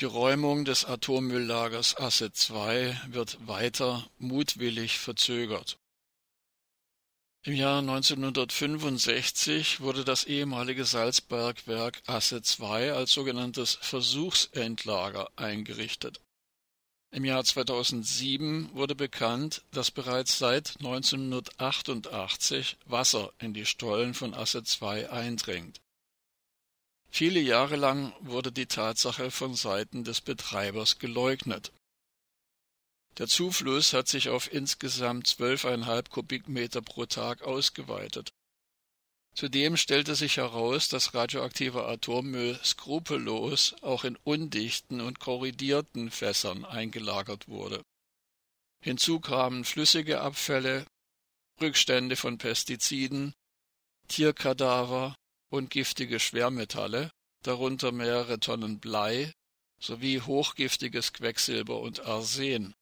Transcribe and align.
Die 0.00 0.04
Räumung 0.04 0.64
des 0.64 0.84
Atommülllagers 0.84 1.96
Asse 1.96 2.26
II 2.26 2.96
wird 3.08 3.36
weiter 3.48 4.08
mutwillig 4.18 5.00
verzögert. 5.00 5.76
Im 7.42 7.54
Jahr 7.54 7.80
1965 7.80 9.80
wurde 9.80 10.04
das 10.04 10.22
ehemalige 10.22 10.84
Salzbergwerk 10.84 12.00
Asse 12.06 12.40
II 12.60 12.90
als 12.90 13.10
sogenanntes 13.10 13.76
Versuchsendlager 13.80 15.32
eingerichtet. 15.34 16.20
Im 17.10 17.24
Jahr 17.24 17.42
2007 17.42 18.70
wurde 18.74 18.94
bekannt, 18.94 19.64
dass 19.72 19.90
bereits 19.90 20.38
seit 20.38 20.76
1988 20.78 22.76
Wasser 22.84 23.32
in 23.40 23.52
die 23.52 23.66
Stollen 23.66 24.14
von 24.14 24.32
Asse 24.32 24.62
II 24.80 25.06
eindringt. 25.06 25.80
Viele 27.10 27.40
Jahre 27.40 27.76
lang 27.76 28.12
wurde 28.20 28.52
die 28.52 28.66
Tatsache 28.66 29.30
von 29.30 29.54
Seiten 29.54 30.04
des 30.04 30.20
Betreibers 30.20 30.98
geleugnet. 30.98 31.72
Der 33.18 33.26
Zufluss 33.26 33.92
hat 33.92 34.06
sich 34.06 34.28
auf 34.28 34.52
insgesamt 34.52 35.26
12,5 35.26 36.08
Kubikmeter 36.10 36.82
pro 36.82 37.06
Tag 37.06 37.42
ausgeweitet. 37.42 38.30
Zudem 39.34 39.76
stellte 39.76 40.14
sich 40.14 40.36
heraus, 40.36 40.88
dass 40.88 41.14
radioaktiver 41.14 41.88
Atommüll 41.88 42.58
skrupellos 42.64 43.74
auch 43.82 44.04
in 44.04 44.16
undichten 44.24 45.00
und 45.00 45.20
korrodierten 45.20 46.10
Fässern 46.10 46.64
eingelagert 46.64 47.48
wurde. 47.48 47.82
Hinzu 48.80 49.20
kamen 49.20 49.64
flüssige 49.64 50.20
Abfälle, 50.20 50.86
Rückstände 51.60 52.16
von 52.16 52.38
Pestiziden, 52.38 53.32
Tierkadaver 54.08 55.14
und 55.50 55.70
giftige 55.70 56.20
Schwermetalle, 56.20 57.10
darunter 57.42 57.92
mehrere 57.92 58.40
Tonnen 58.40 58.80
Blei 58.80 59.32
sowie 59.78 60.20
hochgiftiges 60.20 61.12
Quecksilber 61.12 61.80
und 61.80 62.00
Arsen. 62.00 62.74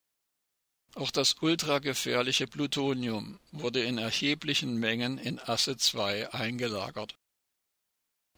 Auch 0.94 1.10
das 1.10 1.36
ultragefährliche 1.42 2.46
Plutonium 2.46 3.38
wurde 3.52 3.82
in 3.82 3.98
erheblichen 3.98 4.76
Mengen 4.76 5.18
in 5.18 5.38
Asse 5.38 5.76
II 5.94 6.26
eingelagert. 6.32 7.16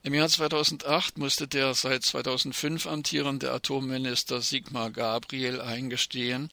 Im 0.02 0.14
Jahr 0.14 0.28
2008 0.28 1.18
musste 1.18 1.46
der 1.46 1.74
seit 1.74 2.02
2005 2.02 2.86
amtierende 2.86 3.52
Atomminister 3.52 4.40
Sigmar 4.40 4.90
Gabriel 4.90 5.60
eingestehen, 5.60 6.50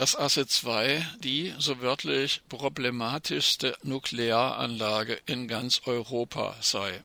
dass 0.00 0.16
Asse 0.16 0.46
II 0.64 1.04
die, 1.18 1.54
so 1.58 1.82
wörtlich, 1.82 2.40
problematischste 2.48 3.76
Nuklearanlage 3.82 5.20
in 5.26 5.46
ganz 5.46 5.82
Europa 5.84 6.56
sei. 6.62 7.04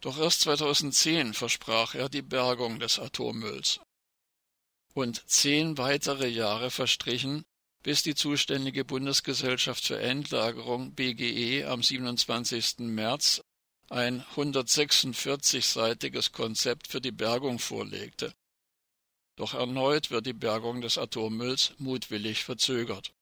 Doch 0.00 0.18
erst 0.18 0.40
2010 0.40 1.32
versprach 1.32 1.94
er 1.94 2.08
die 2.08 2.22
Bergung 2.22 2.80
des 2.80 2.98
Atommülls. 2.98 3.78
Und 4.94 5.22
zehn 5.30 5.78
weitere 5.78 6.26
Jahre 6.26 6.72
verstrichen, 6.72 7.44
bis 7.84 8.02
die 8.02 8.16
zuständige 8.16 8.84
Bundesgesellschaft 8.84 9.84
für 9.84 10.00
Endlagerung 10.00 10.96
BGE 10.96 11.66
am 11.66 11.84
27. 11.84 12.80
März 12.80 13.42
ein 13.90 14.24
146-seitiges 14.34 16.32
Konzept 16.32 16.88
für 16.88 17.00
die 17.00 17.12
Bergung 17.12 17.60
vorlegte. 17.60 18.34
Doch 19.40 19.54
erneut 19.54 20.10
wird 20.10 20.26
die 20.26 20.34
Bergung 20.34 20.82
des 20.82 20.98
Atommülls 20.98 21.72
mutwillig 21.78 22.44
verzögert. 22.44 23.14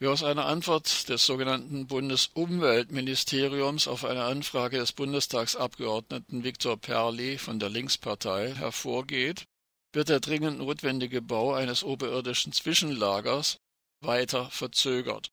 Wie 0.00 0.08
aus 0.08 0.24
einer 0.24 0.46
Antwort 0.46 1.08
des 1.08 1.24
sogenannten 1.24 1.86
Bundesumweltministeriums 1.86 3.86
auf 3.86 4.04
eine 4.04 4.24
Anfrage 4.24 4.78
des 4.78 4.90
Bundestagsabgeordneten 4.94 6.42
Viktor 6.42 6.76
Perli 6.76 7.38
von 7.38 7.60
der 7.60 7.68
Linkspartei 7.68 8.52
hervorgeht, 8.52 9.44
wird 9.92 10.08
der 10.08 10.18
dringend 10.18 10.58
notwendige 10.58 11.22
Bau 11.22 11.54
eines 11.54 11.84
oberirdischen 11.84 12.52
Zwischenlagers 12.52 13.58
weiter 14.00 14.50
verzögert. 14.50 15.30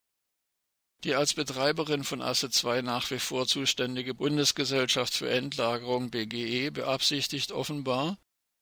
Die 1.03 1.15
als 1.15 1.33
Betreiberin 1.33 2.03
von 2.03 2.21
Asse 2.21 2.51
II 2.63 2.83
nach 2.83 3.09
wie 3.09 3.17
vor 3.17 3.47
zuständige 3.47 4.13
Bundesgesellschaft 4.13 5.15
für 5.15 5.31
Endlagerung 5.31 6.11
BGE 6.11 6.69
beabsichtigt 6.69 7.51
offenbar, 7.51 8.19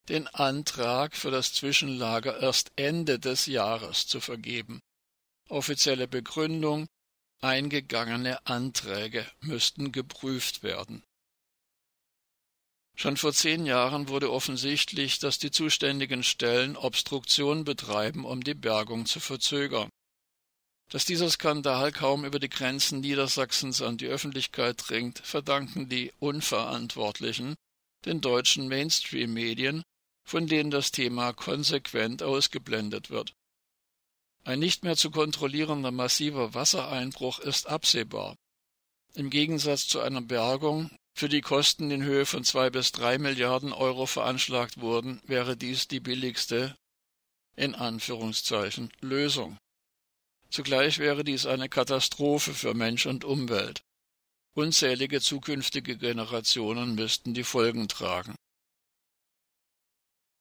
den 0.09 0.27
Antrag 0.27 1.15
für 1.15 1.31
das 1.31 1.53
Zwischenlager 1.53 2.39
erst 2.39 2.71
Ende 2.75 3.19
des 3.19 3.45
Jahres 3.45 4.07
zu 4.07 4.19
vergeben. 4.19 4.79
Offizielle 5.49 6.07
Begründung 6.07 6.87
Eingegangene 7.39 8.43
Anträge 8.47 9.29
müssten 9.41 9.91
geprüft 9.91 10.63
werden. 10.63 11.03
Schon 12.95 13.15
vor 13.15 13.31
zehn 13.31 13.67
Jahren 13.67 14.09
wurde 14.09 14.31
offensichtlich, 14.31 15.19
dass 15.19 15.37
die 15.37 15.51
zuständigen 15.51 16.23
Stellen 16.23 16.75
Obstruktion 16.75 17.63
betreiben, 17.63 18.25
um 18.25 18.43
die 18.43 18.55
Bergung 18.55 19.05
zu 19.05 19.19
verzögern. 19.19 19.89
Dass 20.89 21.05
dieser 21.05 21.29
Skandal 21.29 21.91
kaum 21.91 22.25
über 22.25 22.39
die 22.39 22.49
Grenzen 22.49 23.01
Niedersachsens 23.01 23.83
an 23.83 23.97
die 23.97 24.07
Öffentlichkeit 24.07 24.83
dringt, 24.87 25.19
verdanken 25.19 25.89
die 25.89 26.11
Unverantwortlichen 26.17 27.53
den 28.05 28.19
deutschen 28.19 28.67
Mainstream-Medien 28.67 29.83
von 30.27 30.45
denen 30.45 30.71
das 30.71 30.91
Thema 30.91 31.31
konsequent 31.31 32.21
ausgeblendet 32.21 33.09
wird. 33.09 33.33
Ein 34.43 34.59
nicht 34.59 34.83
mehr 34.83 34.97
zu 34.97 35.09
kontrollierender 35.09 35.91
massiver 35.91 36.53
Wassereinbruch 36.53 37.39
ist 37.39 37.67
absehbar. 37.67 38.35
Im 39.13 39.29
Gegensatz 39.29 39.87
zu 39.87 40.01
einer 40.01 40.21
Bergung, 40.21 40.91
für 41.13 41.29
die 41.29 41.39
Kosten 41.39 41.91
in 41.91 42.03
Höhe 42.03 42.25
von 42.25 42.43
zwei 42.43 42.69
bis 42.69 42.91
drei 42.91 43.17
Milliarden 43.17 43.71
Euro 43.71 44.05
veranschlagt 44.05 44.81
wurden, 44.81 45.21
wäre 45.23 45.55
dies 45.55 45.87
die 45.87 46.01
billigste 46.01 46.75
in 47.55 47.73
Anführungszeichen 47.73 48.91
Lösung. 48.99 49.57
Zugleich 50.49 50.99
wäre 50.99 51.23
dies 51.23 51.45
eine 51.45 51.69
Katastrophe 51.69 52.53
für 52.53 52.73
Mensch 52.73 53.05
und 53.05 53.23
Umwelt. 53.23 53.81
Unzählige 54.53 55.21
zukünftige 55.21 55.97
Generationen 55.97 56.95
müssten 56.95 57.33
die 57.33 57.45
Folgen 57.45 57.87
tragen. 57.87 58.35